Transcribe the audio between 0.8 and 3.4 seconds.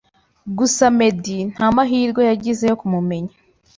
Meddy ntamahwirwe yagize yo kumumenya